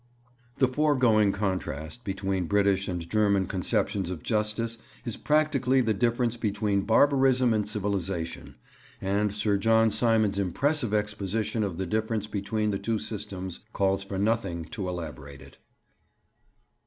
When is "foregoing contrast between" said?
0.67-2.47